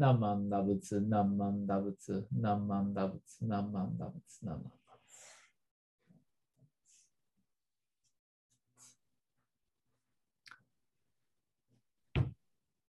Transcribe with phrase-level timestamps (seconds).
[0.00, 4.79] Namanda Butsu, Namanda Butsu, Namanda Butsu, Namanda Butsu, Namanda.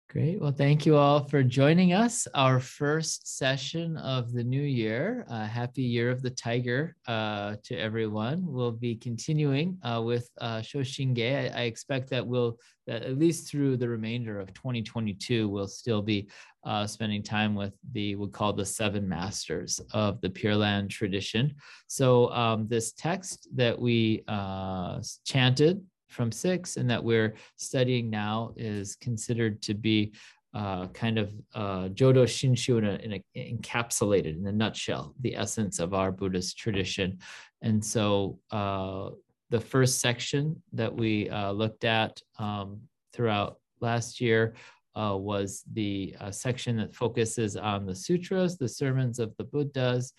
[0.10, 0.42] Great.
[0.42, 2.28] Well, thank you all for joining us.
[2.34, 5.24] Our first session of the new year.
[5.30, 8.42] Uh, happy Year of the Tiger uh, to everyone.
[8.44, 11.54] We'll be continuing uh, with uh, Shoshinge.
[11.54, 16.02] I, I, expect that we'll, that at least through the remainder of 2022, we'll still
[16.02, 16.28] be
[16.64, 21.54] uh, spending time with the, we call the seven masters of the Pure Land tradition.
[21.86, 28.52] So um, this text that we uh, chanted from six and that we're studying now
[28.58, 30.12] is considered to be
[30.54, 35.36] uh, kind of uh, Jodo Shinshu in a, in a, encapsulated in a nutshell, the
[35.36, 37.20] essence of our Buddhist tradition.
[37.62, 39.12] And so uh,
[39.52, 42.82] the first section that we uh, looked at um,
[43.14, 44.56] throughout last year
[44.96, 50.14] uh, was the uh, section that focuses on the sutras, the sermons of the Buddhas,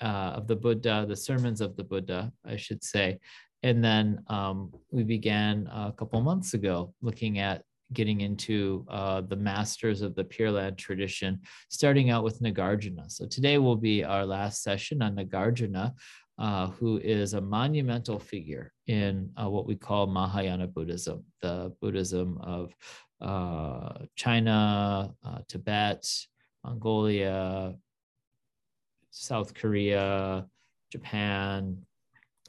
[0.00, 3.18] of the Buddha, the sermons of the Buddha, I should say.
[3.64, 7.62] And then um, we began a couple months ago looking at
[7.94, 11.40] getting into uh, the masters of the Pure Land tradition,
[11.70, 13.10] starting out with Nagarjuna.
[13.10, 15.94] So today will be our last session on Nagarjuna,
[16.38, 22.36] uh, who is a monumental figure in uh, what we call Mahayana Buddhism, the Buddhism
[22.42, 22.74] of
[23.22, 26.06] uh, China, uh, Tibet,
[26.64, 27.74] Mongolia,
[29.10, 30.46] South Korea,
[30.90, 31.78] Japan,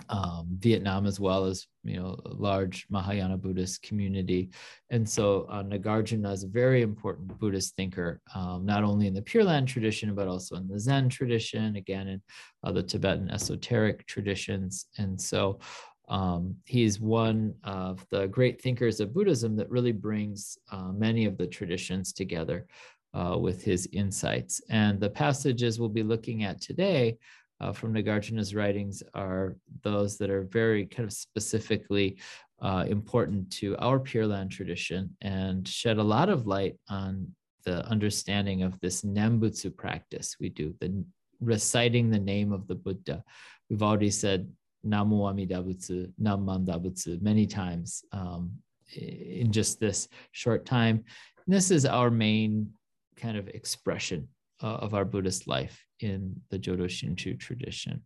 [0.10, 4.50] um, Vietnam as well as you know a large Mahayana Buddhist community,
[4.90, 9.22] and so uh, Nagarjuna is a very important Buddhist thinker, um, not only in the
[9.22, 12.22] Pure Land tradition but also in the Zen tradition, again in
[12.64, 15.60] uh, the Tibetan esoteric traditions, and so
[16.08, 21.38] um, he's one of the great thinkers of Buddhism that really brings uh, many of
[21.38, 22.68] the traditions together
[23.14, 24.62] uh, with his insights.
[24.70, 27.18] And the passages we'll be looking at today
[27.62, 32.18] uh, from Nagarjuna's writings are those that are very kind of specifically
[32.62, 37.28] uh, important to our Pure Land tradition and shed a lot of light on
[37.64, 41.04] the understanding of this Nembutsu practice we do, the
[41.42, 43.24] reciting the name of the Buddha.
[43.70, 44.50] We've already said
[44.84, 48.52] Namu Amida Butsu, Namanda Butsu many times um,
[48.96, 51.04] in just this short time.
[51.46, 52.72] And this is our main
[53.18, 54.28] kind of expression
[54.62, 58.02] uh, of our Buddhist life in the Jodo Shinshu tradition.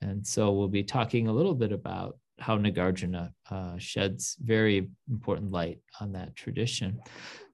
[0.00, 5.50] And so we'll be talking a little bit about how Nagarjuna uh, sheds very important
[5.50, 7.00] light on that tradition.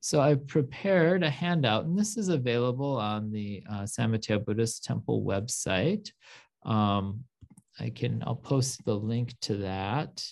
[0.00, 4.84] So I've prepared a handout, and this is available on the uh, San Mateo Buddhist
[4.84, 6.10] Temple website.
[6.64, 7.24] Um,
[7.80, 10.22] I can, I'll post the link to that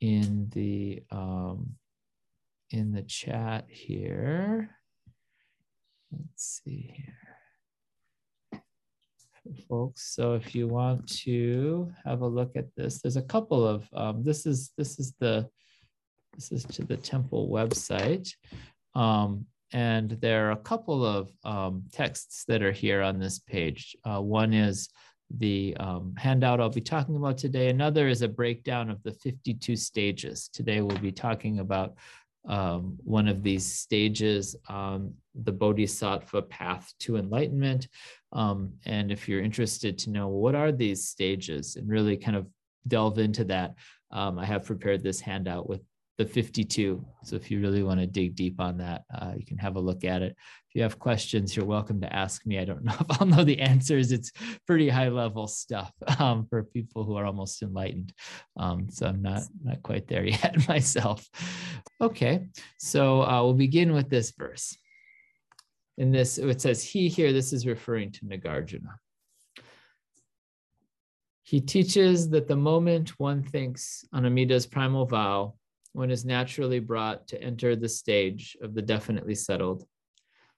[0.00, 1.74] in the um,
[2.70, 4.70] in the chat here.
[6.12, 7.37] Let's see here
[9.68, 10.14] folks.
[10.14, 14.24] So if you want to have a look at this, there's a couple of um,
[14.24, 15.48] this is this is the
[16.34, 18.30] this is to the temple website.
[18.94, 23.96] Um, and there are a couple of um, texts that are here on this page.
[24.04, 24.88] Uh, one is
[25.36, 27.68] the um, handout I'll be talking about today.
[27.68, 30.48] Another is a breakdown of the 52 stages.
[30.48, 31.94] Today we'll be talking about
[32.48, 37.88] um, one of these stages on the Bodhisattva path to enlightenment.
[38.32, 42.46] Um, and if you're interested to know what are these stages and really kind of
[42.86, 43.74] delve into that,
[44.10, 45.82] um, I have prepared this handout with
[46.18, 47.04] the 52.
[47.22, 49.80] So if you really want to dig deep on that, uh, you can have a
[49.80, 50.34] look at it.
[50.68, 52.58] If you have questions, you're welcome to ask me.
[52.58, 54.10] I don't know if I'll know the answers.
[54.10, 54.32] It's
[54.66, 58.12] pretty high level stuff um, for people who are almost enlightened.
[58.56, 61.28] Um, so I'm not, not quite there yet myself.
[62.00, 64.76] Okay, so uh, we'll begin with this verse.
[65.98, 68.94] In this, it says he here, this is referring to Nagarjuna.
[71.42, 75.54] He teaches that the moment one thinks on Amida's primal vow,
[75.92, 79.84] one is naturally brought to enter the stage of the definitely settled.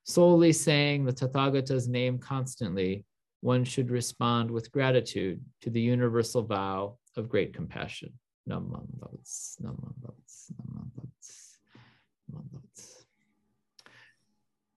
[0.05, 3.05] Solely saying the Tathagata's name constantly,
[3.41, 8.13] one should respond with gratitude to the universal vow of great compassion.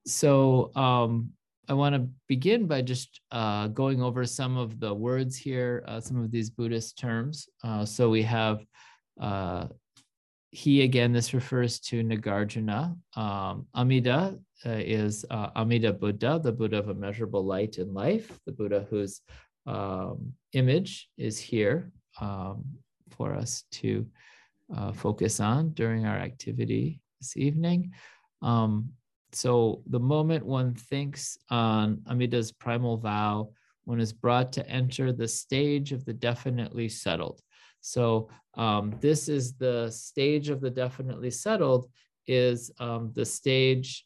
[0.05, 1.31] So um,
[1.69, 6.01] I want to begin by just uh, going over some of the words here, uh,
[6.01, 7.47] some of these Buddhist terms.
[7.63, 8.65] Uh, so we have
[9.19, 9.67] uh,
[10.53, 12.95] he again, this refers to Nagarjuna.
[13.15, 18.51] Um, Amida uh, is uh, Amida Buddha, the Buddha of immeasurable light and life, the
[18.51, 19.21] Buddha whose
[19.65, 21.91] um, image is here
[22.21, 22.63] um,
[23.09, 24.05] for us to
[24.75, 27.91] uh, focus on during our activity this evening.
[28.43, 28.89] Um,
[29.31, 33.49] so the moment one thinks on Amida's primal vow,
[33.85, 37.41] one is brought to enter the stage of the definitely settled.
[37.83, 41.91] So um, this is the stage of the definitely settled
[42.27, 44.05] is um, the stage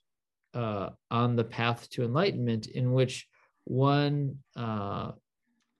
[0.55, 3.27] uh, on the path to enlightenment in which
[3.65, 5.11] one uh,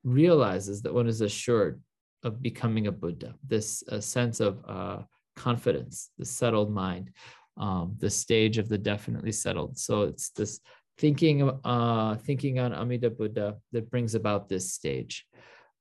[0.03, 1.81] realizes that one is assured
[2.23, 4.99] of becoming a Buddha, this uh, sense of uh,
[5.35, 7.09] confidence, the settled mind,
[7.57, 9.75] um, the stage of the definitely settled.
[9.79, 10.59] So it's this
[10.99, 15.25] thinking, uh, thinking on Amida Buddha that brings about this stage.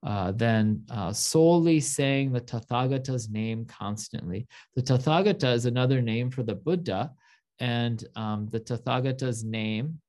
[0.04, 4.46] Uh, then uh, solely saying the Tathagata's name constantly.
[4.74, 7.12] The Tathagata is another name for the Buddha,
[7.58, 10.00] and um, the Tathagata's name,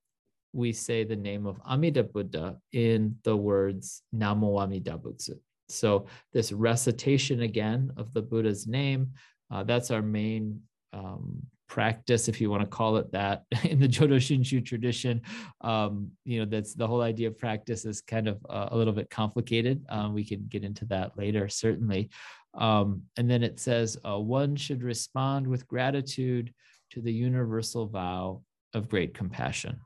[0.54, 5.40] we say the name of Amida Buddha in the words Namo Amida Butsu.
[5.70, 9.12] So this recitation again of the Buddha's name,
[9.52, 10.62] uh, that's our main
[10.94, 15.22] um, practice, if you want to call it that, in the Jodo Shinshu tradition.
[15.62, 18.94] Um, you know, that's the whole idea of practice is kind of uh, a little
[18.94, 19.86] bit complicated.
[19.90, 22.10] Um, we can get into that later, certainly.
[22.54, 26.54] Um, and then it says, uh, one should respond with gratitude
[26.92, 28.42] to the universal vow
[28.74, 29.80] of great compassion.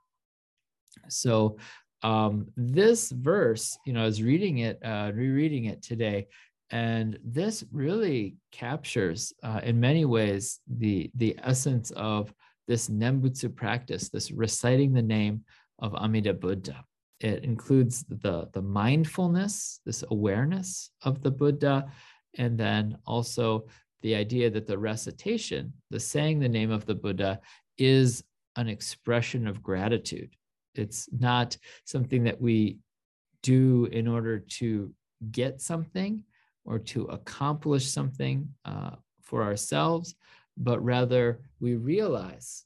[1.10, 1.58] So
[2.04, 6.28] um, this verse, you know, I was reading it, uh, rereading it today,
[6.72, 12.34] and this really captures, uh, in many ways, the the essence of
[12.68, 15.44] this Nembutsu practice, this reciting the name
[15.80, 16.84] of Amida Buddha.
[17.20, 21.92] It includes the the mindfulness, this awareness of the Buddha,
[22.38, 23.66] and then also
[24.02, 27.42] the idea that the recitation, the saying the name of the Buddha,
[27.78, 28.24] is
[28.56, 30.36] an expression of gratitude.
[30.74, 32.78] It's not something that we
[33.44, 34.94] do in order to
[35.32, 36.24] get something
[36.66, 38.92] or to accomplish something uh,
[39.22, 40.16] for ourselves,
[40.58, 42.66] but rather we realize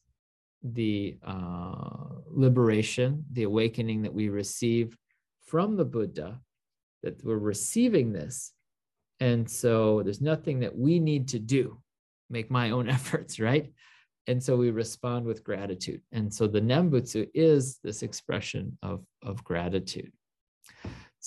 [0.64, 4.98] the uh, liberation, the awakening that we receive
[5.46, 6.40] from the Buddha,
[7.04, 8.52] that we're receiving this
[9.20, 11.82] and so there's nothing that we need to do,
[12.30, 13.72] make my own efforts, right?
[14.28, 16.02] And so we respond with gratitude.
[16.12, 20.12] And so the Nembutsu is this expression of, of gratitude.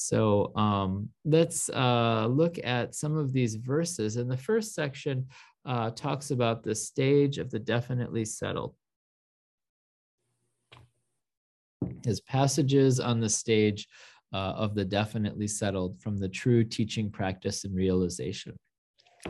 [0.00, 4.16] So um, let's uh, look at some of these verses.
[4.16, 5.26] And the first section
[5.66, 8.76] uh, talks about the stage of the definitely settled.
[12.04, 13.88] His passages on the stage
[14.32, 18.54] uh, of the definitely settled from the true teaching practice and realization.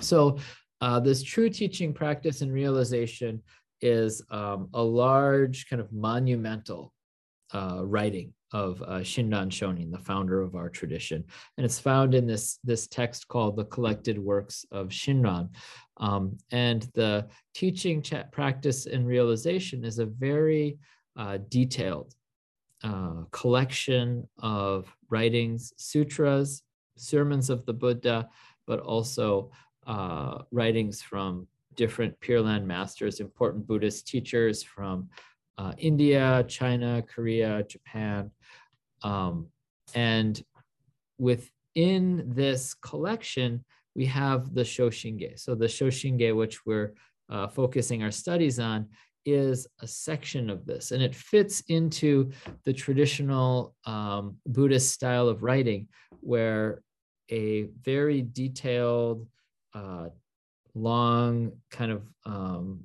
[0.01, 0.37] So,
[0.83, 3.43] uh, this true teaching practice and realization
[3.81, 6.93] is um, a large, kind of monumental
[7.55, 11.25] uh, writing of uh, Shinran Shonin, the founder of our tradition.
[11.57, 15.51] And it's found in this, this text called The Collected Works of Shinran.
[15.99, 18.03] Um, and the teaching,
[18.33, 20.79] practice, and realization is a very
[21.17, 22.15] uh, detailed
[22.85, 26.63] uh, collection of writings, sutras,
[26.97, 28.29] sermons of the Buddha,
[28.67, 29.51] but also
[29.87, 35.09] uh, writings from different Pure Land masters, important Buddhist teachers from
[35.59, 38.31] uh, India, China, Korea, Japan.
[39.03, 39.49] Um,
[39.95, 40.43] and
[41.19, 43.65] within this collection,
[43.95, 45.39] we have the Shoshinge.
[45.39, 46.95] So the Shoshinge, which we're
[47.29, 48.89] uh, focusing our studies on,
[49.27, 52.31] is a section of this, and it fits into
[52.65, 55.89] the traditional um, Buddhist style of writing,
[56.21, 56.81] where
[57.31, 59.27] a very detailed,
[59.75, 60.07] uh,
[60.75, 62.85] long, kind of um,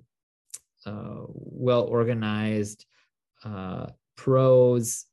[0.85, 2.85] uh, well organized
[3.43, 5.05] uh, prose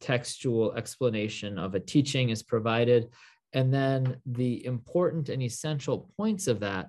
[0.00, 3.08] textual explanation of a teaching is provided.
[3.52, 6.88] And then the important and essential points of that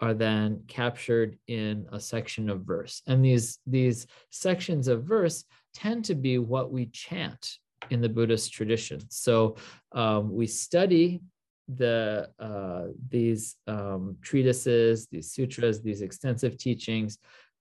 [0.00, 3.02] are then captured in a section of verse.
[3.06, 7.58] And these, these sections of verse tend to be what we chant
[7.90, 9.00] in the Buddhist tradition.
[9.10, 9.56] So
[9.92, 11.20] um, we study
[11.76, 17.18] the uh, these um, treatises, these sutras, these extensive teachings,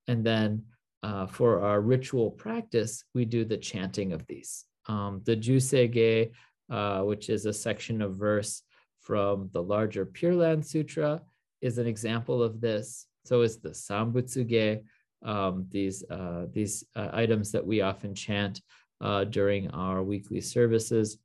[0.09, 0.63] and then
[1.03, 4.65] uh, for our ritual practice, we do the chanting of these.
[4.87, 6.31] Um, the Jusege,
[6.69, 8.63] uh, which is a section of verse
[8.99, 11.21] from the larger Pure Land Sutra,
[11.61, 13.05] is an example of this.
[13.23, 14.81] So is the Sambutsuge,
[15.23, 18.61] um, these, uh, these uh, items that we often chant
[19.01, 21.19] uh, during our weekly services.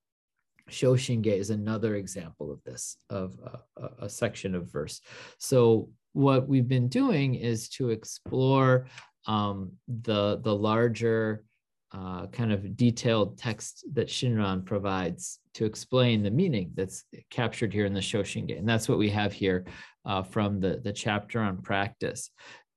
[0.70, 3.38] Shoshinge is another example of this, of
[3.78, 5.00] a, a section of verse.
[5.38, 8.86] So what we've been doing is to explore
[9.26, 11.44] um, the, the larger
[11.92, 17.86] uh, kind of detailed text that Shinran provides to explain the meaning that's captured here
[17.86, 18.58] in the Shoshinge.
[18.58, 19.64] And that's what we have here
[20.04, 22.30] uh, from the, the chapter on practice.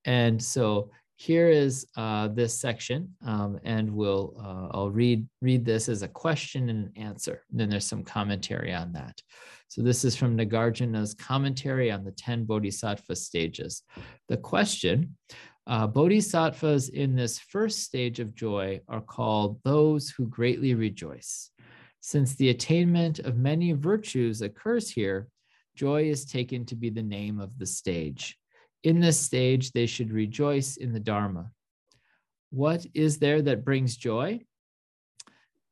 [0.06, 5.90] And so here is uh, this section, um, and we'll uh, I'll read read this
[5.90, 7.42] as a question and an answer.
[7.50, 9.20] And then there's some commentary on that.
[9.68, 13.82] So this is from Nagarjuna's commentary on the 10 bodhisattva stages.
[14.30, 15.18] The question,
[15.66, 21.50] uh, bodhisattvas in this first stage of joy are called those who greatly rejoice.
[22.00, 25.30] Since the attainment of many virtues occurs here,
[25.76, 28.38] joy is taken to be the name of the stage.
[28.84, 31.52] In this stage, they should rejoice in the Dharma.
[32.52, 34.42] What is there that brings joy?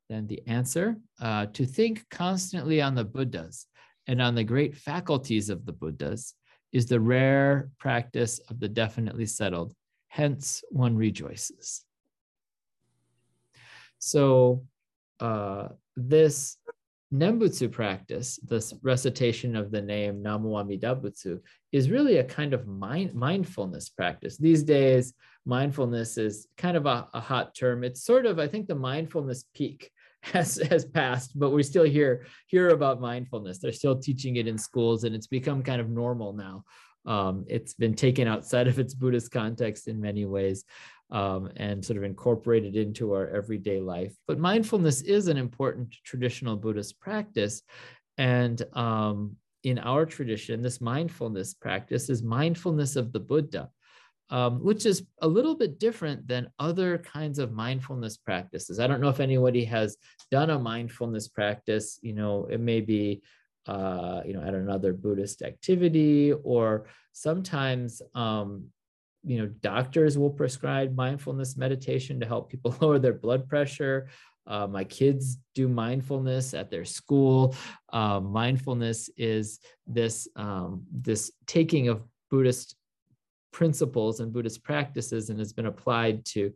[0.08, 3.66] Then the answer uh, to think constantly on the Buddhas
[4.06, 6.34] and on the great faculties of the Buddhas
[6.72, 9.74] is the rare practice of the definitely settled.
[10.08, 11.84] Hence, one rejoices.
[13.98, 14.64] So,
[15.20, 16.58] uh, this
[17.14, 22.66] Nembutsu practice, this recitation of the name Namu Amida Butsu, is really a kind of
[22.66, 24.36] mind, mindfulness practice.
[24.36, 27.84] These days, mindfulness is kind of a, a, hot term.
[27.84, 32.26] It's sort of, I think, the mindfulness peak has, has passed, but we still hear
[32.48, 33.58] hear about mindfulness.
[33.58, 36.64] They're still teaching it in schools, and it's become kind of normal now.
[37.06, 40.64] Um, it's been taken outside of its Buddhist context in many ways
[41.10, 44.14] um, and sort of incorporated into our everyday life.
[44.26, 47.62] But mindfulness is an important traditional Buddhist practice.
[48.18, 53.70] And um, in our tradition, this mindfulness practice is mindfulness of the Buddha.
[54.28, 58.80] Um, which is a little bit different than other kinds of mindfulness practices.
[58.80, 59.96] I don't know if anybody has
[60.32, 62.00] done a mindfulness practice.
[62.02, 63.22] You know, it may be,
[63.66, 68.64] uh, you know, at another Buddhist activity, or sometimes um,
[69.26, 74.08] you know, doctors will prescribe mindfulness meditation to help people lower their blood pressure.
[74.46, 77.54] Uh, my kids do mindfulness at their school.
[77.92, 82.76] Uh, mindfulness is this um, this taking of Buddhist
[83.52, 86.52] principles and Buddhist practices and has been applied to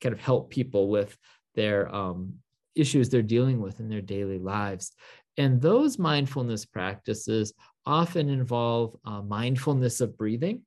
[0.00, 1.14] kind of help people with
[1.54, 2.34] their um,
[2.74, 4.92] issues they're dealing with in their daily lives.
[5.36, 7.52] And those mindfulness practices
[7.84, 10.62] often involve uh, mindfulness of breathing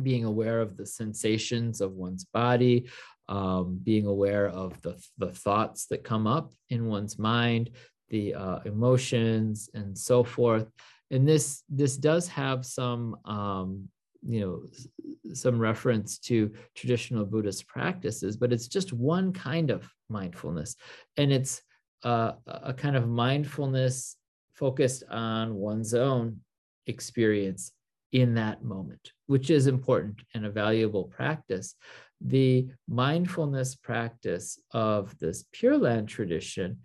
[0.00, 2.88] being aware of the sensations of one's body,
[3.28, 7.70] um, being aware of the, the thoughts that come up in one's mind,
[8.08, 10.66] the uh, emotions, and so forth.
[11.10, 13.88] And this this does have some um,
[14.26, 20.76] you know some reference to traditional Buddhist practices, but it's just one kind of mindfulness,
[21.16, 21.62] and it's
[22.04, 24.16] uh, a kind of mindfulness
[24.54, 26.40] focused on one's own
[26.86, 27.72] experience
[28.12, 31.74] in that moment, which is important and a valuable practice.
[32.20, 36.78] The mindfulness practice of this Pure Land tradition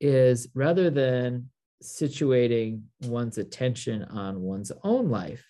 [0.00, 1.50] is rather than
[1.82, 5.44] situating one's attention on one's own life,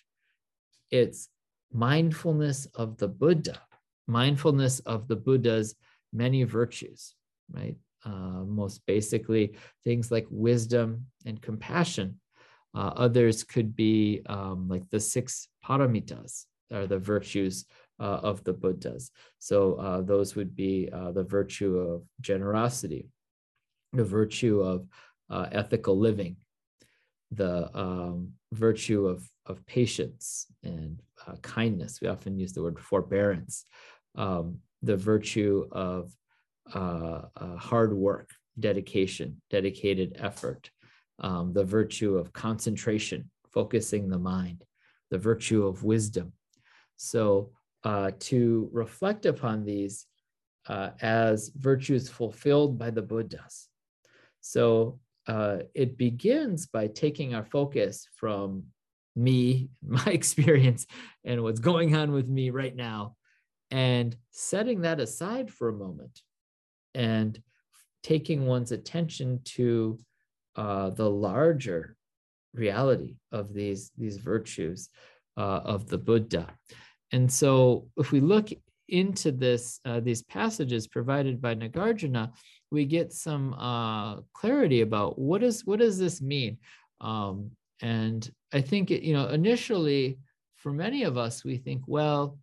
[0.89, 1.29] it's
[1.71, 3.61] mindfulness of the Buddha,
[4.07, 5.75] mindfulness of the Buddha's
[6.13, 7.13] many virtues,
[7.51, 7.75] right?
[8.03, 12.19] Uh, most basically, things like wisdom and compassion,
[12.75, 17.65] uh, others could be um, like the six paramitas, are the virtues
[17.99, 19.11] uh, of the Buddhas.
[19.39, 23.07] So uh, those would be uh, the virtue of generosity,
[23.93, 24.87] the virtue of
[25.29, 26.35] uh, ethical living,
[27.31, 32.01] the um, virtue of, of patience and uh, kindness.
[32.01, 33.63] We often use the word forbearance,
[34.15, 36.11] um, the virtue of
[36.73, 40.71] hard work, dedication, dedicated effort,
[41.19, 44.63] um, the virtue of concentration, focusing the mind,
[45.11, 46.33] the virtue of wisdom.
[46.97, 47.51] So,
[47.83, 50.07] uh, to reflect upon these
[50.67, 53.67] uh, as virtues fulfilled by the Buddhas.
[54.41, 58.65] So, uh, it begins by taking our focus from
[59.15, 60.85] me, my experience,
[61.23, 63.15] and what's going on with me right now,
[63.71, 66.21] and setting that aside for a moment
[66.93, 67.41] and
[68.03, 69.99] taking one's attention to
[70.55, 71.95] uh, the larger
[72.53, 74.89] reality of these these virtues
[75.37, 76.47] uh, of the Buddha.
[77.11, 78.49] And so, if we look
[78.87, 82.31] into this uh, these passages provided by Nagarjuna,
[82.71, 86.57] we get some uh, clarity about what is what does this mean.
[87.01, 90.19] Um, and I think it, you know initially
[90.55, 92.39] for many of us we think, well,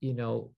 [0.00, 0.52] you know,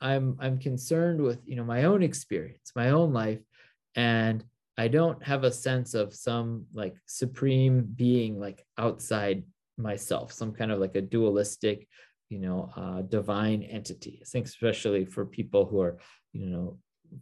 [0.00, 3.40] I'm I'm concerned with you know my own experience, my own life,
[3.94, 4.44] and
[4.80, 9.42] I don't have a sense of some like supreme being like outside
[9.76, 11.86] myself, some kind of like a dualistic,
[12.30, 14.20] you know, uh, divine entity.
[14.22, 15.98] I think especially for people who are,
[16.32, 16.78] you know,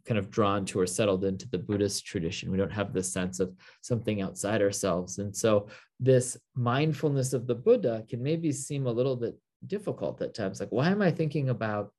[0.06, 2.52] kind of drawn to or settled into the Buddhist tradition.
[2.52, 5.18] We don't have this sense of something outside ourselves.
[5.18, 5.66] And so
[5.98, 9.36] this mindfulness of the Buddha can maybe seem a little bit
[9.66, 10.60] difficult at times.
[10.60, 11.90] Like, why am I thinking about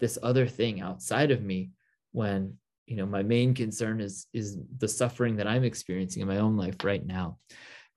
[0.00, 1.72] this other thing outside of me
[2.12, 6.38] when you know my main concern is is the suffering that I'm experiencing in my
[6.38, 7.38] own life right now?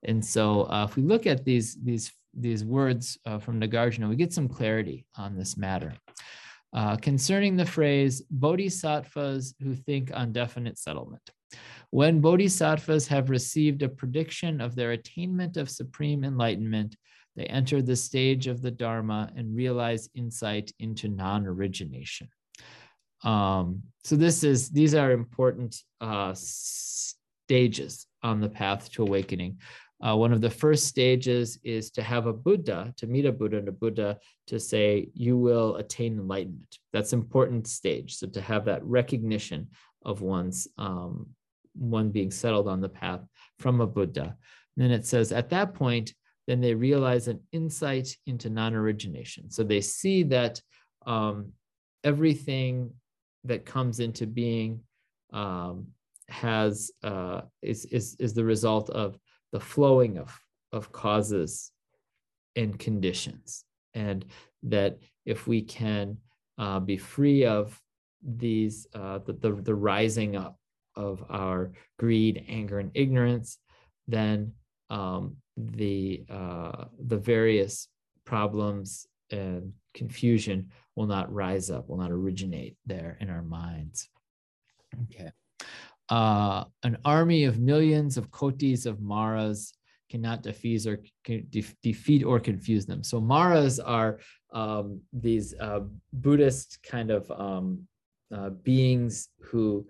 [0.04, 4.16] And so, uh, if we look at these these these words uh, from Nagarjuna, we
[4.16, 5.94] get some clarity on this matter.
[6.72, 11.22] Uh, concerning the phrase bodhisattvas who think on definite settlement.
[11.90, 16.96] When bodhisattvas have received a prediction of their attainment of supreme enlightenment,
[17.36, 22.28] they enter the stage of the Dharma and realize insight into non-origination.
[23.22, 29.58] Um, so this is these are important uh, stages on the path to awakening.
[30.04, 33.56] Uh, one of the first stages is to have a Buddha, to meet a Buddha
[33.58, 36.78] and a Buddha to say, you will attain enlightenment.
[36.92, 38.16] That's important stage.
[38.16, 39.68] So to have that recognition
[40.04, 41.28] of one's um,
[41.74, 43.20] one being settled on the path
[43.58, 44.36] from a Buddha.
[44.76, 46.12] And then it says at that point,
[46.46, 49.50] then they realize an insight into non-origination.
[49.50, 50.60] So they see that
[51.06, 51.52] um,
[52.04, 52.92] everything
[53.46, 54.80] that comes into being
[55.32, 55.88] um,
[56.28, 59.18] has uh, is, is, is the result of
[59.52, 60.38] the flowing of,
[60.72, 61.70] of causes
[62.56, 63.64] and conditions.
[63.94, 64.24] And
[64.64, 66.18] that if we can
[66.58, 67.80] uh, be free of
[68.22, 70.58] these, uh, the, the, the rising up
[70.96, 73.58] of our greed, anger, and ignorance,
[74.08, 74.52] then
[74.90, 77.88] um, the uh, the various
[78.24, 84.08] problems and confusion will not rise up, will not originate there in our minds.
[85.04, 85.30] Okay.
[86.08, 89.74] Uh, an army of millions of kotis of maras
[90.08, 91.00] cannot defeat or
[91.82, 93.02] defeat or confuse them.
[93.02, 94.20] So maras are
[94.52, 95.80] um, these uh,
[96.12, 97.86] Buddhist kind of um,
[98.34, 99.86] uh, beings who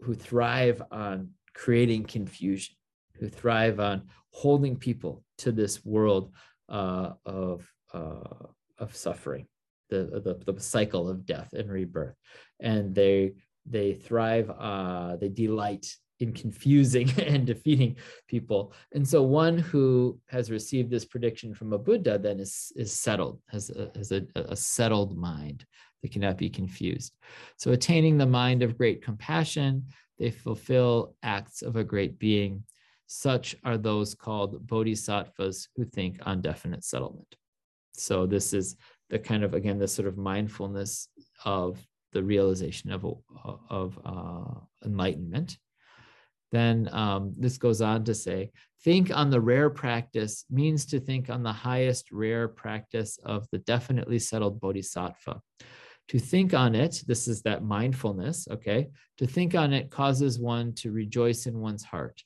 [0.00, 2.74] who thrive on creating confusion,
[3.18, 6.32] who thrive on holding people to this world
[6.68, 8.46] uh, of uh,
[8.78, 9.46] of suffering,
[9.90, 12.16] the, the the cycle of death and rebirth,
[12.60, 13.34] and they
[13.66, 15.86] they thrive, uh, they delight
[16.20, 17.96] in confusing and defeating
[18.28, 18.72] people.
[18.92, 23.40] And so one who has received this prediction from a Buddha then is, is settled,
[23.48, 25.64] has, a, has a, a settled mind
[26.02, 27.14] that cannot be confused.
[27.56, 29.86] So attaining the mind of great compassion,
[30.18, 32.64] they fulfill acts of a great being.
[33.06, 37.34] Such are those called bodhisattvas who think on definite settlement.
[37.92, 38.76] So this is
[39.10, 41.08] the kind of, again, this sort of mindfulness
[41.44, 41.78] of
[42.12, 43.04] the realization of,
[43.68, 45.58] of uh, enlightenment.
[46.52, 48.50] Then um, this goes on to say,
[48.82, 53.58] think on the rare practice means to think on the highest rare practice of the
[53.58, 55.40] definitely settled bodhisattva.
[56.08, 58.88] To think on it, this is that mindfulness, okay?
[59.18, 62.20] To think on it causes one to rejoice in one's heart.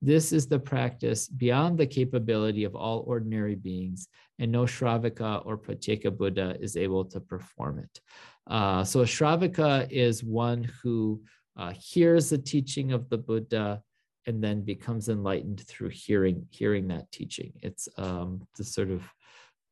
[0.00, 4.08] This is the practice beyond the capability of all ordinary beings,
[4.38, 8.00] and no Shravaka or Pratyeka Buddha is able to perform it.
[8.46, 11.22] Uh, so a Shravaka is one who
[11.56, 13.82] uh, hears the teaching of the Buddha
[14.26, 17.52] and then becomes enlightened through hearing hearing that teaching.
[17.62, 19.02] It's um, the sort of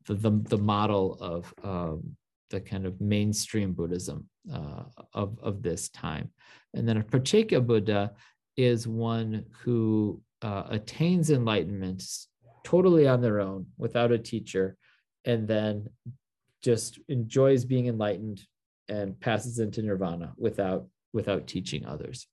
[0.06, 2.16] the, the, the model of um,
[2.50, 6.30] the kind of mainstream Buddhism uh, of, of this time.
[6.74, 8.12] And then a Pratyeka Buddha
[8.56, 12.02] is one who uh, attains enlightenment
[12.64, 14.76] totally on their own without a teacher
[15.24, 15.88] and then
[16.62, 18.42] just enjoys being enlightened
[18.88, 22.26] and passes into nirvana without without teaching others.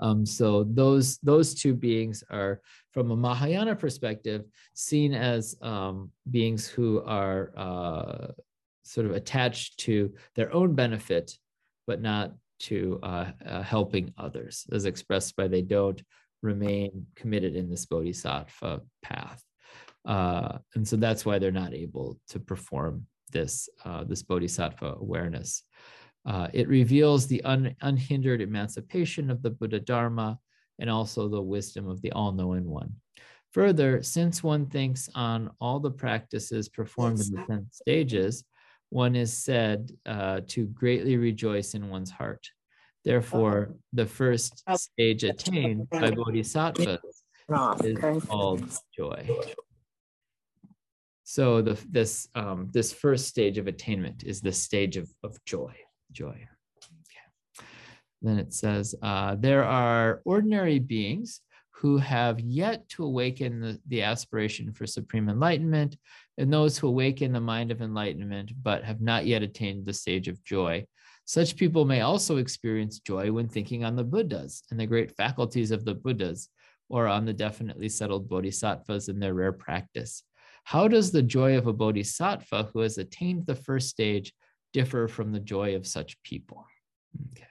[0.00, 2.60] Um, so those those two beings are,
[2.92, 4.44] from a Mahayana perspective,
[4.74, 8.26] seen as um, beings who are uh,
[8.82, 11.38] sort of attached to their own benefit,
[11.86, 16.02] but not to uh, uh, helping others, as expressed by they don't
[16.42, 19.42] remain committed in this bodhisattva path.
[20.06, 25.62] Uh, and so that's why they're not able to perform this, uh, this bodhisattva awareness.
[26.26, 30.38] Uh, it reveals the un, unhindered emancipation of the Buddha Dharma
[30.78, 32.94] and also the wisdom of the all knowing one.
[33.52, 38.44] Further, since one thinks on all the practices performed in the 10 stages,
[38.90, 42.48] one is said uh, to greatly rejoice in one's heart.
[43.04, 47.00] Therefore, the first stage attained by bodhisattva
[47.84, 48.64] is called
[48.96, 49.28] joy.
[51.24, 55.74] So the, this um, this first stage of attainment is the stage of, of joy.
[56.12, 56.46] Joy.
[56.78, 57.66] Okay.
[58.22, 61.40] Then it says uh, there are ordinary beings
[61.72, 65.96] who have yet to awaken the, the aspiration for supreme enlightenment,
[66.38, 70.28] and those who awaken the mind of enlightenment but have not yet attained the stage
[70.28, 70.84] of joy.
[71.24, 75.70] Such people may also experience joy when thinking on the Buddhas and the great faculties
[75.70, 76.48] of the Buddhas,
[76.90, 80.22] or on the definitely settled bodhisattvas in their rare practice.
[80.64, 84.32] How does the joy of a bodhisattva who has attained the first stage
[84.72, 86.66] differ from the joy of such people?
[87.32, 87.46] Okay.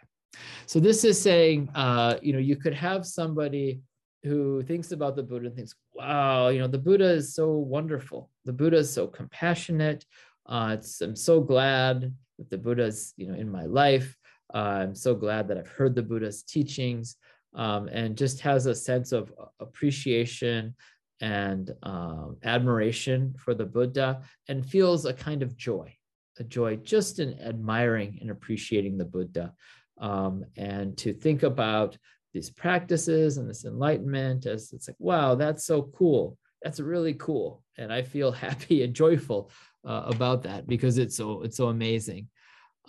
[0.65, 3.81] So this is saying, uh, you know, you could have somebody
[4.23, 8.29] who thinks about the Buddha and thinks, wow, you know, the Buddha is so wonderful.
[8.45, 10.05] The Buddha is so compassionate.
[10.45, 14.15] Uh, I'm so glad that the Buddha is, you know, in my life.
[14.53, 17.17] Uh, I'm so glad that I've heard the Buddha's teachings
[17.53, 20.75] um, and just has a sense of appreciation
[21.21, 25.93] and um, admiration for the Buddha and feels a kind of joy,
[26.39, 29.53] a joy just in admiring and appreciating the Buddha.
[29.99, 31.97] Um, and to think about
[32.33, 36.37] these practices and this enlightenment as it's like, wow, that's so cool.
[36.61, 37.63] That's really cool.
[37.77, 39.51] And I feel happy and joyful
[39.85, 42.27] uh, about that because it's so it's so amazing.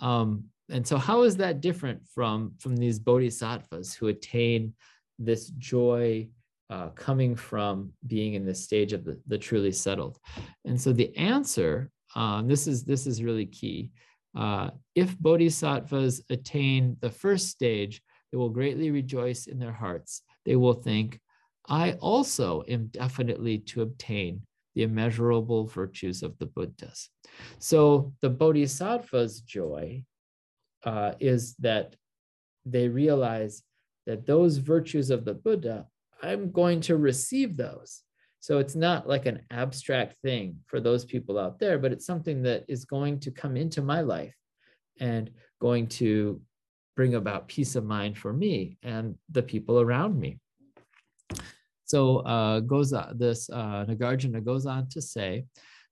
[0.01, 4.73] Um, and so how is that different from from these bodhisattvas who attain
[5.19, 6.27] this joy
[6.69, 10.17] uh, coming from being in this stage of the, the truly settled
[10.65, 13.91] and so the answer um, this is this is really key
[14.35, 18.01] uh, if bodhisattvas attain the first stage
[18.35, 21.21] they will greatly rejoice in their hearts they will think
[21.69, 24.41] i also am definitely to obtain
[24.75, 27.09] the immeasurable virtues of the buddhas
[27.59, 30.03] so the bodhisattva's joy
[30.83, 31.95] uh, is that
[32.65, 33.63] they realize
[34.05, 35.87] that those virtues of the Buddha,
[36.21, 38.01] I'm going to receive those.
[38.39, 42.43] So it's not like an abstract thing for those people out there, but it's something
[42.43, 44.35] that is going to come into my life
[44.99, 46.39] and going to
[46.95, 50.39] bring about peace of mind for me and the people around me.
[51.85, 55.45] So uh, goes on, this uh, Nagarjuna goes on to say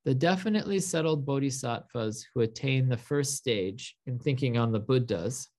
[0.06, 5.50] the definitely settled bodhisattvas who attain the first stage in thinking on the Buddhas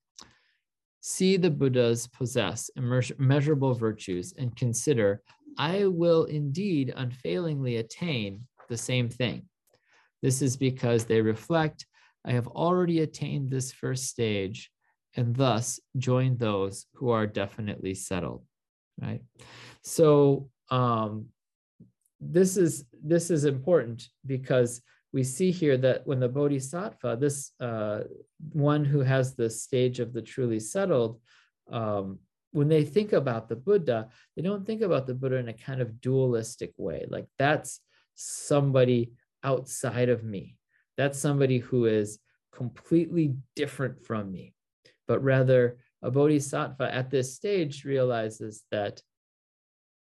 [1.07, 5.21] see the Buddhas possess immeasurable virtues and consider,
[5.55, 9.43] I will indeed unfailingly attain the same thing.
[10.23, 11.85] This is because they reflect,
[12.25, 14.71] I have already attained this first stage
[15.15, 18.43] and thus join those who are definitely settled,
[19.01, 19.21] right?
[19.81, 21.27] So um,
[22.19, 24.81] this is this is important because
[25.13, 28.01] we see here that when the bodhisattva, this uh,
[28.51, 31.21] one who has the stage of the truly settled,
[31.71, 32.19] um,
[32.51, 35.81] when they think about the Buddha, they don't think about the Buddha in a kind
[35.81, 37.05] of dualistic way.
[37.09, 37.79] Like that's
[38.15, 39.11] somebody
[39.43, 40.57] outside of me.
[40.97, 42.19] That's somebody who is
[42.51, 44.54] completely different from me.
[45.07, 49.01] But rather, a bodhisattva at this stage realizes that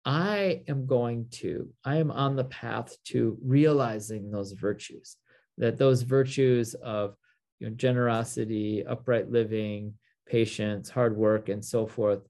[0.04, 5.16] I am going to, I am on the path to realizing those virtues,
[5.58, 7.14] that those virtues of
[7.60, 9.94] you know, generosity, upright living,
[10.26, 12.20] patience, hard work, and so forth,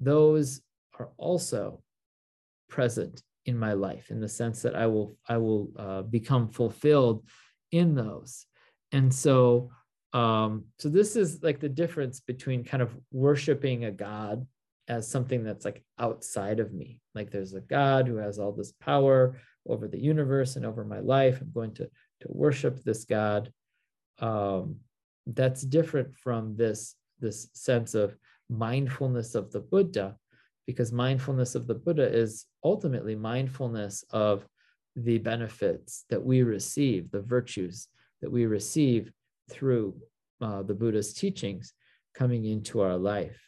[0.00, 0.60] those
[0.98, 1.82] are also
[2.68, 7.24] present in my life in the sense that I will I will uh, become fulfilled
[7.72, 8.46] in those.
[8.92, 9.70] And so
[10.14, 14.46] um, so this is like the difference between kind of worshiping a God
[14.86, 17.00] as something that's like outside of me.
[17.16, 21.00] Like there's a God who has all this power over the universe and over my
[21.00, 21.40] life.
[21.40, 21.84] I'm going to,
[22.20, 23.50] to worship this God.
[24.20, 24.76] Um,
[25.26, 28.16] that's different from this, this sense of
[28.48, 30.16] mindfulness of the Buddha,
[30.66, 34.46] because mindfulness of the Buddha is ultimately mindfulness of
[34.94, 37.88] the benefits that we receive, the virtues
[38.22, 39.10] that we receive
[39.50, 39.94] through
[40.40, 41.72] uh, the Buddha's teachings
[42.14, 43.40] coming into our life.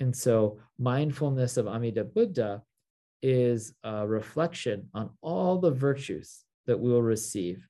[0.00, 2.62] And so mindfulness of Amida Buddha
[3.22, 7.66] is a reflection on all the virtues that we will receive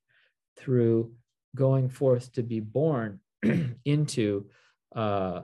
[0.57, 1.13] through
[1.57, 3.21] going forth to be born
[3.85, 4.47] into
[4.95, 5.43] uh,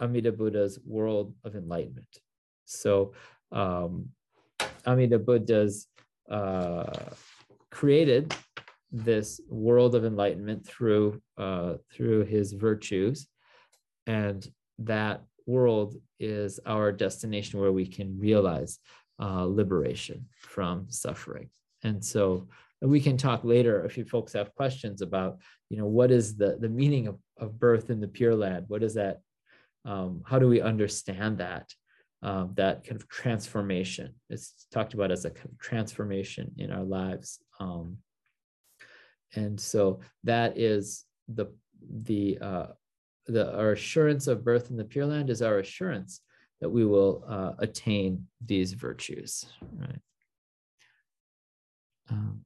[0.00, 2.18] Amida Buddha's world of enlightenment.
[2.64, 3.12] So
[3.50, 4.10] um,
[4.86, 5.86] Amida Buddha's
[6.30, 7.10] uh,
[7.70, 8.34] created
[8.92, 13.26] this world of enlightenment through uh, through his virtues,
[14.06, 14.46] and
[14.78, 18.78] that world is our destination where we can realize
[19.20, 21.48] uh, liberation from suffering.
[21.82, 22.48] And so
[22.80, 25.38] we can talk later if you folks have questions about,
[25.70, 28.64] you know, what is the, the meaning of, of birth in the Pure Land?
[28.68, 29.20] What is that?
[29.84, 31.72] Um, how do we understand that?
[32.22, 34.14] Um, that kind of transformation.
[34.30, 37.40] It's talked about as a kind of transformation in our lives.
[37.58, 37.98] Um,
[39.34, 41.46] and so that is the
[42.04, 42.66] the uh,
[43.26, 46.20] the our assurance of birth in the Pure Land is our assurance
[46.60, 49.46] that we will uh, attain these virtues,
[49.78, 49.98] right?
[52.10, 52.42] Um,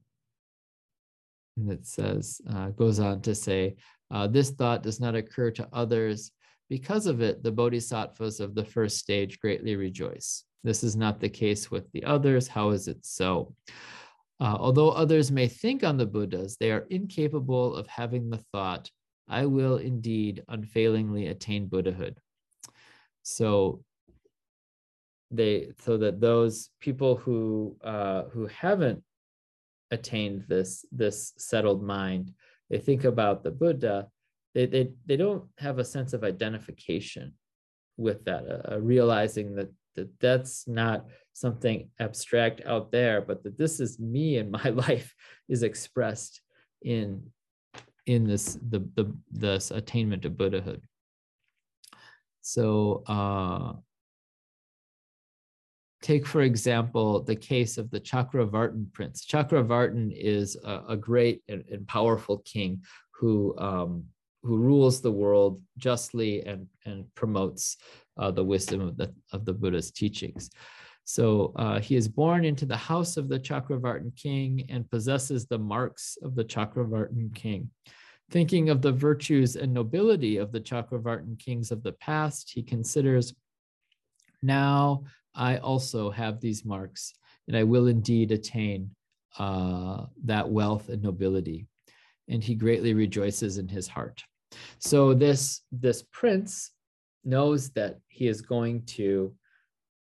[1.57, 3.75] and it says, uh, goes on to say,
[4.11, 6.31] uh, this thought does not occur to others.
[6.69, 10.43] Because of it, the bodhisattvas of the first stage greatly rejoice.
[10.63, 12.47] This is not the case with the others.
[12.47, 13.53] How is it so?
[14.39, 18.91] Uh, although others may think on the Buddhas, they are incapable of having the thought,
[19.27, 22.19] I will indeed unfailingly attain Buddhahood.
[23.23, 23.83] So
[25.31, 29.03] they so that those people who uh, who haven't
[29.91, 32.31] attained this this settled mind,
[32.69, 34.07] they think about the Buddha,
[34.53, 37.33] they they, they don't have a sense of identification
[37.97, 43.57] with that, uh, uh realizing that that that's not something abstract out there, but that
[43.57, 45.13] this is me and my life
[45.47, 46.41] is expressed
[46.81, 47.23] in
[48.05, 50.81] in this the the this attainment of Buddhahood.
[52.41, 53.73] So uh,
[56.01, 59.25] take for example the case of the Chakravartin prince.
[59.25, 64.05] Chakravartin is a, a great and, and, powerful king who um,
[64.43, 67.77] who rules the world justly and and promotes
[68.17, 70.49] uh, the wisdom of the of the Buddha's teachings.
[71.09, 75.57] So uh, he is born into the house of the Chakravartin king and possesses the
[75.57, 77.69] marks of the Chakravartin king.
[78.29, 83.33] Thinking of the virtues and nobility of the Chakravartin kings of the past, he considers,
[84.41, 87.13] now I also have these marks,
[87.47, 88.91] and I will indeed attain
[89.39, 91.67] uh, that wealth and nobility.
[92.27, 94.21] And he greatly rejoices in his heart.
[94.79, 96.71] So this, this prince
[97.23, 99.33] knows that he is going to,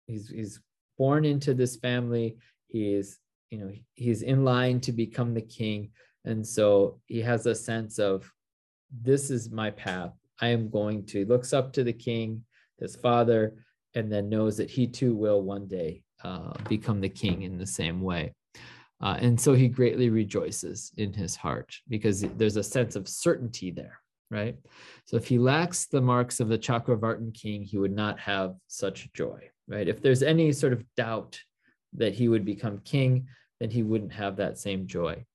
[0.05, 0.61] he's, he's
[0.97, 2.37] born into this family.
[2.67, 5.91] He is, you know, he's in line to become the king.
[6.25, 8.31] And so he has a sense of
[9.01, 10.11] this is my path.
[10.41, 12.43] I am going to, He looks up to the king,
[12.79, 13.55] his father,
[13.95, 17.65] and then knows that he too will one day uh, become the king in the
[17.65, 18.33] same way.
[19.01, 23.71] Uh, and so he greatly rejoices in his heart because there's a sense of certainty
[23.71, 23.99] there,
[24.31, 24.55] right?
[25.05, 29.11] So if he lacks the marks of the Chakravartin king, he would not have such
[29.13, 29.87] joy right?
[29.87, 31.39] If there's any sort of doubt
[31.93, 33.27] that he would become king,
[33.59, 35.25] then he wouldn't have that same joy.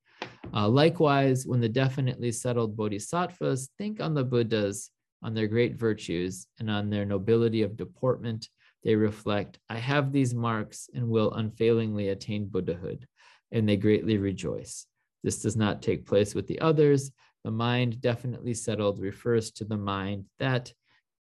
[0.54, 4.90] Uh, likewise, when the definitely settled bodhisattvas think on the Buddhas,
[5.22, 8.48] on their great virtues, and on their nobility of deportment,
[8.84, 13.06] they reflect, I have these marks and will unfailingly attain Buddhahood,
[13.52, 14.86] and they greatly rejoice.
[15.22, 17.12] This does not take place with the others.
[17.44, 20.72] The mind definitely settled refers to the mind that,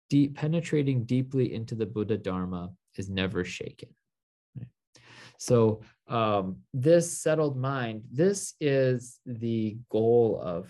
[0.09, 3.89] deep, penetrating deeply into the Buddha Dharma, is never shaken.
[5.37, 10.69] So um, this settled mind, this is the goal of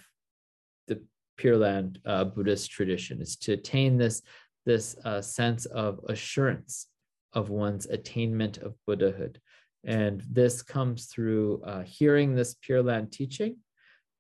[0.87, 1.01] the
[1.37, 4.21] Pure Land uh, Buddhist tradition, is to attain this,
[4.65, 6.87] this uh, sense of assurance
[7.33, 9.39] of one's attainment of Buddhahood.
[9.85, 13.57] And this comes through uh, hearing this Pure Land teaching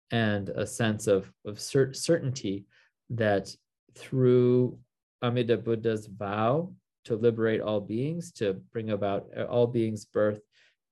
[0.09, 2.65] and a sense of, of cert- certainty
[3.11, 3.53] that
[3.95, 4.79] through
[5.21, 6.73] Amida Buddha's vow
[7.05, 10.41] to liberate all beings, to bring about uh, all beings' birth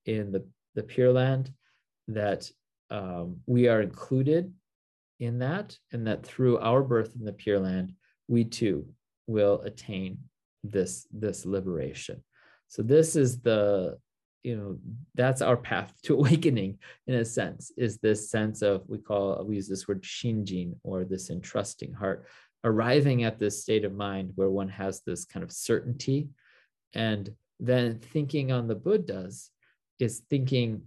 [0.06, 1.52] in the, the Pure Land,
[2.08, 2.50] that
[2.90, 4.54] um, we are included
[5.20, 7.94] in that, and that through our birth in the Pure Land,
[8.28, 8.88] we too
[9.28, 10.18] will attain
[10.64, 12.24] this, this liberation.
[12.68, 13.98] So this is the,
[14.44, 14.78] you know,
[15.16, 19.56] that's our path to awakening in a sense, is this sense of, we call, we
[19.56, 22.26] use this word shinjin, or this entrusting heart,
[22.64, 26.30] arriving at this state of mind where one has this kind of certainty
[26.94, 29.50] and then thinking on the buddhas
[30.00, 30.82] is thinking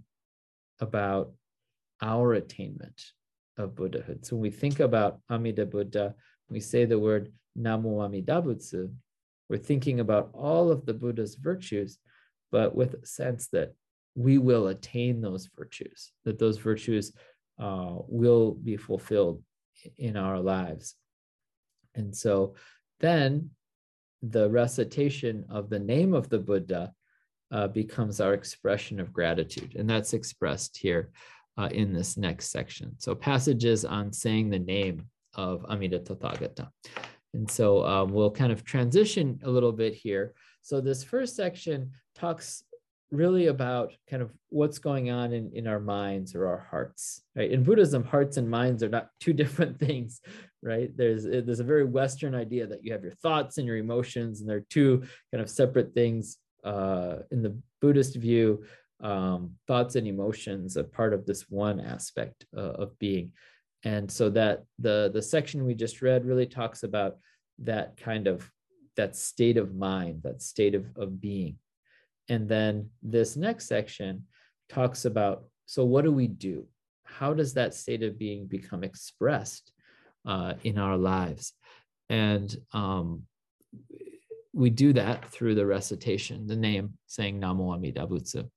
[0.79, 1.31] about
[2.01, 3.01] our attainment
[3.57, 4.25] of buddhahood.
[4.25, 6.15] So when we think about amida buddha
[6.49, 8.93] we say the word Namu amida butsu
[9.49, 11.97] we're thinking about all of the buddha's virtues
[12.51, 13.73] but with a sense that
[14.15, 17.13] we will attain those virtues that those virtues
[17.59, 19.43] uh, will be fulfilled
[19.97, 20.95] in our lives
[21.95, 22.55] and so
[22.99, 23.49] then
[24.21, 26.93] the recitation of the name of the Buddha
[27.51, 29.75] uh, becomes our expression of gratitude.
[29.75, 31.09] And that's expressed here
[31.57, 32.95] uh, in this next section.
[32.97, 36.69] So passages on saying the name of Amida Tathagata.
[37.33, 40.33] And so um, we'll kind of transition a little bit here.
[40.61, 42.63] So this first section talks
[43.11, 47.51] really about kind of what's going on in, in our minds or our hearts right?
[47.51, 50.21] In buddhism hearts and minds are not two different things
[50.63, 50.95] right?
[50.95, 54.49] There's there's a very western idea that you have your thoughts and your emotions and
[54.49, 58.63] they're two kind of separate things uh, in the buddhist view.
[59.01, 63.31] Um, thoughts and emotions are part of this one aspect uh, of being.
[63.83, 67.17] And so that the the section we just read really talks about
[67.59, 68.49] that kind of
[68.97, 71.57] that state of mind that state of, of being
[72.29, 74.25] and then this next section
[74.69, 76.65] talks about so, what do we do?
[77.05, 79.71] How does that state of being become expressed
[80.25, 81.53] uh, in our lives?
[82.09, 83.23] And um,
[84.53, 88.49] we do that through the recitation, the name saying Namo Amida Butsu.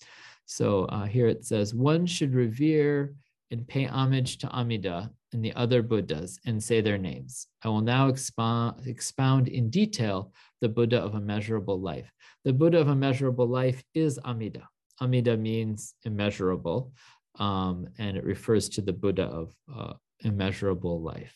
[0.46, 3.14] So uh, here it says, one should revere
[3.52, 7.48] and pay homage to Amida and the other Buddhas and say their names.
[7.62, 12.10] I will now expound, expound in detail the Buddha of immeasurable life.
[12.44, 14.68] The Buddha of immeasurable life is Amida.
[15.00, 16.92] Amida means immeasurable,
[17.40, 21.34] um, and it refers to the Buddha of uh, immeasurable life.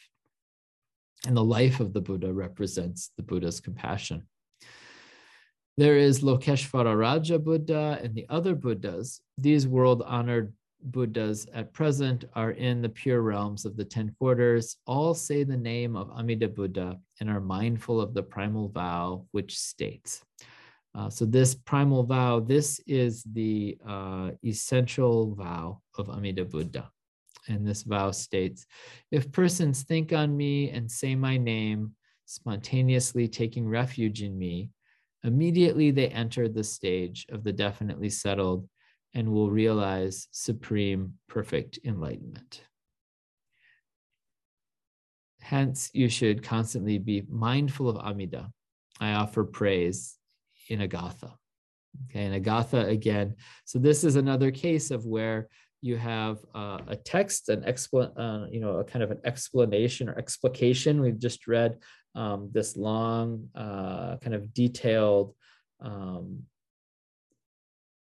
[1.27, 4.29] And the life of the Buddha represents the Buddha's compassion.
[5.77, 9.21] There is Lokeshvara Raja Buddha and the other Buddhas.
[9.37, 14.77] These world honored Buddhas at present are in the pure realms of the 10 quarters.
[14.87, 19.59] All say the name of Amida Buddha and are mindful of the primal vow, which
[19.59, 20.23] states.
[20.95, 26.91] Uh, so, this primal vow, this is the uh, essential vow of Amida Buddha.
[27.49, 28.67] And this vow states
[29.11, 31.95] If persons think on me and say my name,
[32.27, 34.71] spontaneously taking refuge in me,
[35.25, 38.69] immediately they enter the stage of the definitely settled
[39.19, 42.63] and will realize supreme perfect enlightenment.
[45.41, 48.53] Hence, you should constantly be mindful of Amida.
[49.01, 50.17] I offer praise
[50.69, 51.35] in a gatha.
[52.05, 53.35] Okay, and a gatha again.
[53.65, 55.49] So this is another case of where
[55.81, 60.09] you have uh, a text, an expl- uh, you know, a kind of an explanation
[60.09, 61.01] or explication.
[61.01, 61.79] We've just read
[62.15, 65.35] um, this long, uh, kind of detailed
[65.81, 66.45] um,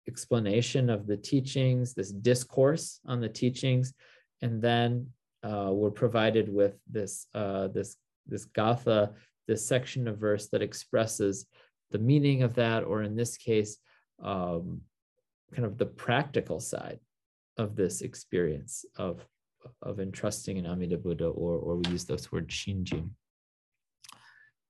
[0.09, 3.95] explanation of the teachings, this discourse on the teachings,
[4.43, 5.09] and then
[5.43, 9.13] uh, we're provided with this uh, this this gatha,
[9.47, 11.47] this section of verse that expresses
[11.91, 13.79] the meaning of that, or in this case,
[14.23, 14.81] um,
[15.55, 16.99] kind of the practical side
[17.57, 19.27] of this experience of
[19.83, 23.11] of entrusting in Amida Buddha, or or we use this word shinjin.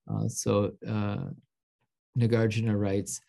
[0.09, 1.25] Uh, so uh,
[2.17, 3.21] Nagarjuna writes,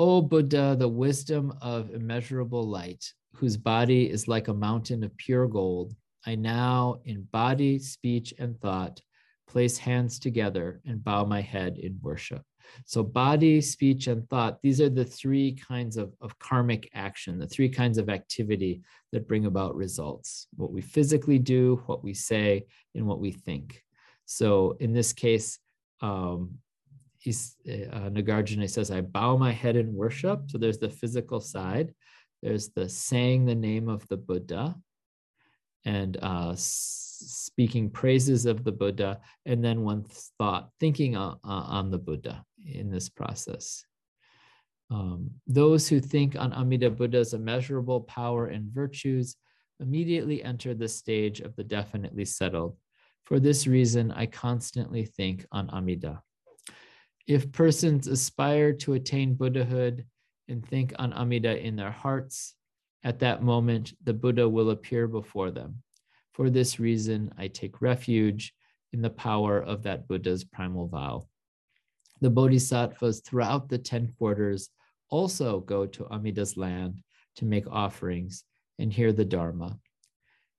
[0.00, 5.48] O Buddha, the wisdom of immeasurable light, whose body is like a mountain of pure
[5.48, 5.92] gold,
[6.24, 9.00] I now, in body, speech, and thought,
[9.48, 12.42] place hands together and bow my head in worship.
[12.84, 17.48] So, body, speech, and thought, these are the three kinds of, of karmic action, the
[17.48, 22.66] three kinds of activity that bring about results what we physically do, what we say,
[22.94, 23.82] and what we think.
[24.26, 25.58] So, in this case,
[26.02, 26.58] um,
[27.28, 27.56] he's,
[27.92, 30.50] uh, Nagarjuna says, I bow my head in worship.
[30.50, 31.94] So, there's the physical side,
[32.42, 34.74] there's the saying the name of the Buddha,
[35.84, 41.98] and uh, speaking praises of the Buddha, and then one's thought, thinking on, on the
[41.98, 43.84] Buddha in this process.
[44.90, 49.36] Um, those who think on Amida Buddha's immeasurable power and virtues
[49.80, 52.76] immediately enter the stage of the definitely settled.
[53.24, 56.22] For this reason, I constantly think on Amida.
[57.28, 60.06] If persons aspire to attain Buddhahood
[60.48, 62.54] and think on Amida in their hearts,
[63.04, 65.82] at that moment, the Buddha will appear before them.
[66.32, 68.54] For this reason, I take refuge
[68.94, 71.28] in the power of that Buddha's primal vow.
[72.22, 74.70] The bodhisattvas throughout the 10 quarters
[75.10, 77.02] also go to Amida's land
[77.36, 78.44] to make offerings
[78.78, 79.78] and hear the Dharma.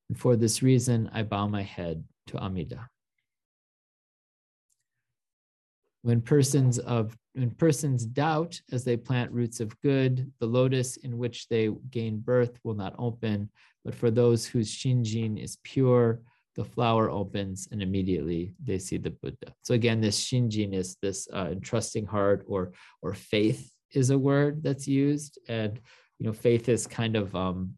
[0.07, 2.89] And for this reason, I bow my head to Amida.
[6.01, 11.17] When persons of when persons doubt as they plant roots of good, the lotus in
[11.17, 13.49] which they gain birth will not open,
[13.85, 16.21] but for those whose shinjin is pure,
[16.55, 19.53] the flower opens and immediately they see the Buddha.
[19.61, 24.63] So again, this shinjin is this uh, entrusting heart or or faith is a word
[24.63, 25.79] that's used, and
[26.17, 27.73] you know faith is kind of um,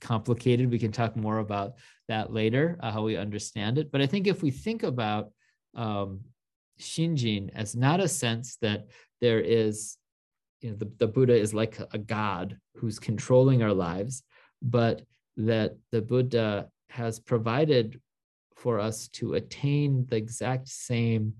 [0.00, 0.70] complicated.
[0.70, 1.74] We can talk more about
[2.08, 3.90] that later, uh, how we understand it.
[3.92, 5.30] But I think if we think about
[5.74, 6.20] um,
[6.80, 8.86] Shinjin as not a sense that
[9.20, 9.96] there is,
[10.60, 14.22] you know, the, the Buddha is like a god who's controlling our lives,
[14.60, 15.02] but
[15.36, 18.00] that the Buddha has provided
[18.56, 21.34] for us to attain the exact same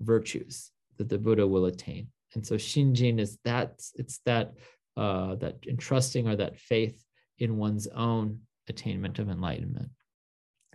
[0.00, 2.08] virtues that the Buddha will attain.
[2.34, 4.52] And so Shinjin is that it's that
[4.96, 7.02] uh, that entrusting or that faith
[7.38, 9.88] in one's own attainment of enlightenment.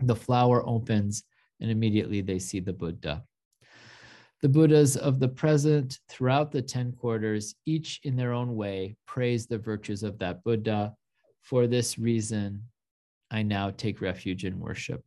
[0.01, 1.23] The flower opens
[1.61, 3.23] and immediately they see the Buddha.
[4.41, 9.47] The Buddhas of the present throughout the 10 quarters, each in their own way, praise
[9.47, 10.93] the virtues of that Buddha.
[11.41, 12.63] For this reason,
[13.31, 15.03] I now take refuge in worship.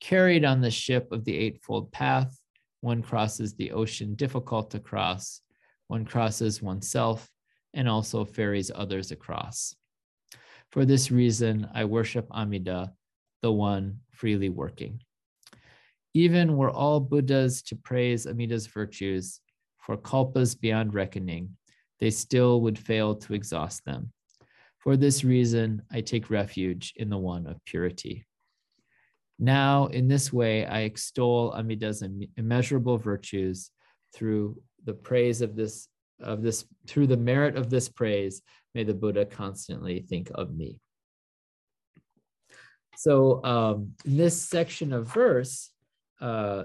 [0.00, 2.38] Carried on the ship of the Eightfold Path,
[2.80, 5.42] one crosses the ocean difficult to cross,
[5.88, 7.28] one crosses oneself,
[7.74, 9.74] and also ferries others across.
[10.70, 12.92] For this reason, I worship Amida,
[13.42, 15.02] the one freely working.
[16.16, 19.38] Even were all Buddhas to praise Amida's virtues
[19.76, 21.54] for kalpas beyond reckoning,
[22.00, 24.10] they still would fail to exhaust them.
[24.78, 28.24] For this reason, I take refuge in the one of purity.
[29.38, 32.02] Now, in this way, I extol Amida's
[32.38, 33.70] immeasurable virtues
[34.14, 34.56] through
[34.86, 35.86] the praise of this,
[36.18, 38.40] of this, through the merit of this praise,
[38.74, 40.80] may the Buddha constantly think of me.
[42.96, 45.72] So um, in this section of verse,
[46.20, 46.64] uh,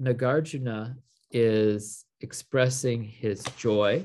[0.00, 0.96] Nagarjuna
[1.30, 4.04] is expressing his joy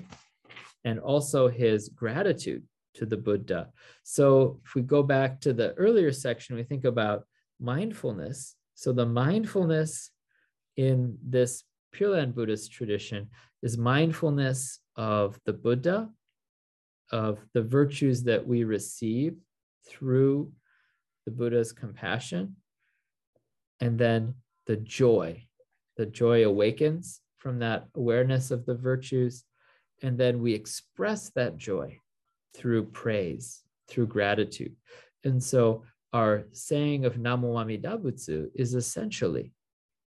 [0.84, 2.64] and also his gratitude
[2.96, 3.70] to the Buddha.
[4.04, 7.24] So if we go back to the earlier section, we think about
[7.60, 8.56] mindfulness.
[8.76, 10.12] So the mindfulness
[10.78, 13.30] in this Pure Land Buddhist tradition
[13.62, 16.10] is mindfulness of the Buddha,
[17.12, 19.36] of the virtues that we receive
[19.88, 20.52] through
[21.26, 22.56] the Buddha's compassion,
[23.80, 24.34] and then
[24.68, 25.46] the joy.
[25.98, 29.44] The joy awakens from that awareness of the virtues,
[30.02, 31.98] and then we express that joy
[32.56, 34.76] through praise, through gratitude.
[35.24, 35.84] And so
[36.14, 39.54] our saying of Namo Amida Butsu is essentially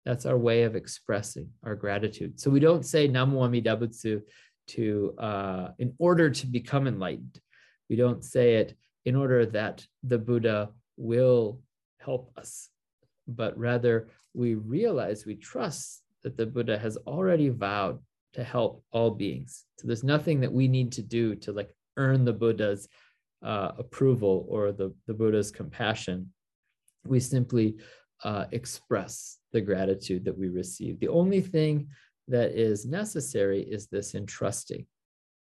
[0.07, 2.39] that's our way of expressing our gratitude.
[2.39, 4.21] So we don't say Namo Amida Butsu
[4.69, 7.41] to uh, in order to become enlightened.
[7.89, 11.59] We don't say it in order that the Buddha will
[11.99, 12.69] help us,
[13.27, 17.99] but rather we realize, we trust that the Buddha has already vowed
[18.33, 19.65] to help all beings.
[19.79, 22.87] So there's nothing that we need to do to like earn the Buddha's
[23.43, 26.31] uh, approval or the, the Buddha's compassion.
[27.05, 27.77] We simply
[28.23, 30.99] uh, express the gratitude that we receive.
[30.99, 31.87] The only thing
[32.27, 34.85] that is necessary is this entrusting.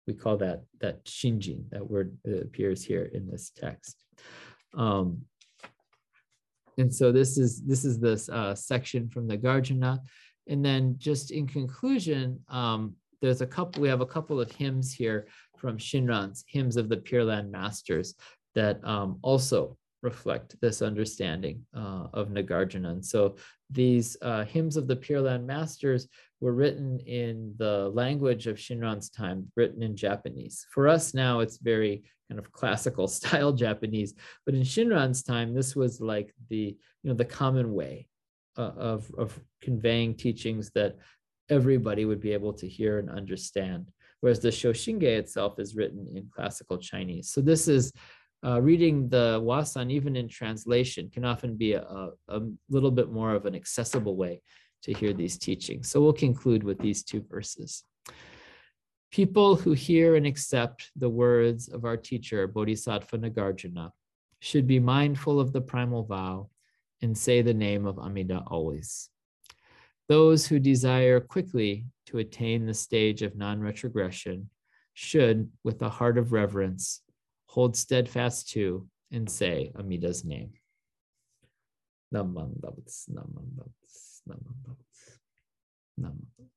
[0.07, 1.69] We call that that shinjin.
[1.71, 4.03] That word appears here in this text.
[4.73, 5.23] Um,
[6.78, 9.99] and so this is this is this uh, section from the Nagarjuna.
[10.47, 14.93] And then just in conclusion, um, there's a couple, we have a couple of hymns
[14.93, 18.15] here from Shinran's hymns of the Pure Land Masters
[18.53, 22.91] that um, also reflect this understanding uh, of Nagarjuna.
[22.91, 23.38] And so
[23.71, 26.07] these uh, hymns of the Pure Land Masters
[26.39, 30.67] were written in the language of Shinran's time, written in Japanese.
[30.71, 34.13] For us now, it's very kind of classical style Japanese,
[34.45, 38.07] but in Shinran's time, this was like the you know the common way
[38.57, 40.97] uh, of of conveying teachings that
[41.49, 43.91] everybody would be able to hear and understand.
[44.21, 47.30] Whereas the Shoshinge itself is written in classical Chinese.
[47.30, 47.91] So this is
[48.45, 53.34] uh, reading the Wasan, even in translation, can often be a, a, little bit more
[53.34, 54.41] of an accessible way
[54.84, 55.89] to hear these teachings.
[55.89, 57.84] So we'll conclude with these two verses.
[59.16, 63.91] People who hear and accept the words of our teacher, Bodhisattva Nagarjuna,
[64.41, 66.49] should be mindful of the primal vow
[67.01, 69.09] and say the name of Amida always.
[70.09, 74.49] Those who desire quickly to attain the stage of non retrogression
[74.93, 76.99] should, with a heart of reverence,
[77.45, 80.51] hold steadfast to and say Amida's name.
[82.13, 85.20] Namandavats, namandavats, namandavats,
[86.01, 86.54] namandavats.